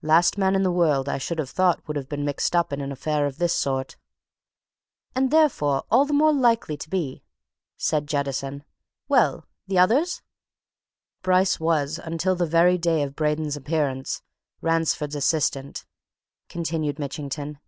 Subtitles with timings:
[0.00, 2.80] Last man in the world I should have thought would have been mixed up in
[2.80, 3.98] an affair of this sort!"
[5.14, 7.24] "And therefore all the more likely to be!"
[7.76, 8.64] said Jettison.
[9.06, 10.06] "Well the other?"
[11.20, 14.22] "Bryce was until the very day of Braden's appearance,
[14.62, 15.84] Ransford's assistant,"
[16.48, 17.58] continued Mitchington.